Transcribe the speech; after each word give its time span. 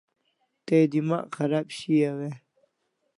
Tay 0.65 0.83
demagh 0.91 1.27
kharab 1.33 1.67
shiaw 1.77 2.19
e? 2.29 2.31